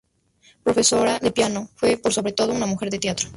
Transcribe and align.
Profesora 0.63 1.19
de 1.19 1.31
piano, 1.31 1.69
fue, 1.75 1.95
por 1.95 2.11
sobre 2.11 2.33
todo 2.33 2.53
una 2.53 2.65
mujer 2.65 2.89
de 2.89 2.97
teatro. 2.97 3.29